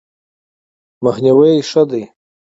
[1.03, 2.03] مخنیوی ښه دی.